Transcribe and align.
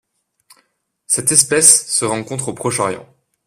Cette 1.05 1.31
espèce 1.31 1.85
se 1.95 2.05
rencontre 2.05 2.47
au 2.49 2.53
Proche-Orient. 2.55 3.07